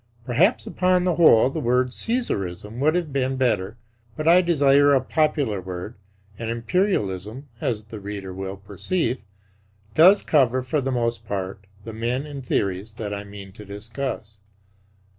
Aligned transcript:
Perhaps, 0.25 0.65
upon 0.65 1.03
the 1.03 1.13
whole, 1.13 1.51
the 1.51 1.59
word 1.59 1.89
"Caesarism" 1.93 2.79
would 2.79 2.95
have 2.95 3.13
been 3.13 3.35
better; 3.35 3.77
but 4.17 4.27
I 4.27 4.41
desire 4.41 4.95
a 4.95 4.99
popular 4.99 5.61
word; 5.61 5.93
and 6.39 6.49
Imperialism 6.49 7.47
(as 7.61 7.83
the 7.83 7.99
reader 7.99 8.33
will 8.33 8.57
perceive) 8.57 9.19
does 9.93 10.23
cover 10.23 10.63
for 10.63 10.81
the 10.81 10.91
most 10.91 11.23
part 11.27 11.67
the 11.83 11.93
men 11.93 12.25
and 12.25 12.43
theories 12.43 12.93
that 12.93 13.13
I 13.13 13.23
mean 13.23 13.51
to 13.51 13.63
discuss. 13.63 14.39